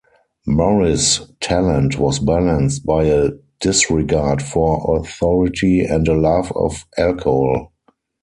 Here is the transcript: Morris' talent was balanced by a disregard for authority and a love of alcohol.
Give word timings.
Morris' 0.47 1.21
talent 1.41 1.99
was 1.99 2.17
balanced 2.17 2.83
by 2.87 3.03
a 3.03 3.29
disregard 3.59 4.41
for 4.41 4.97
authority 4.97 5.81
and 5.81 6.07
a 6.07 6.15
love 6.19 6.51
of 6.55 6.87
alcohol. 6.97 7.71